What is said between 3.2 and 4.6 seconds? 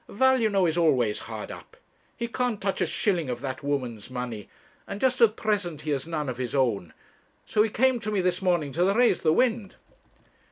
of that woman's money,